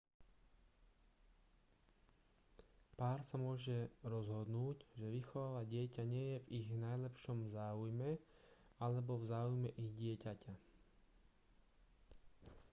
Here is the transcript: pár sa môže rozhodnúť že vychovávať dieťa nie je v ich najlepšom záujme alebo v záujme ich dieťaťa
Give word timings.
pár 2.99 3.19
sa 3.29 3.35
môže 3.45 3.77
rozhodnúť 4.13 4.77
že 4.99 5.05
vychovávať 5.17 5.65
dieťa 5.75 6.03
nie 6.11 6.25
je 6.31 6.41
v 6.43 6.51
ich 6.59 6.67
najlepšom 6.85 7.39
záujme 7.57 8.11
alebo 8.83 9.11
v 9.21 9.29
záujme 9.33 9.69
ich 9.83 9.91
dieťaťa 10.01 10.53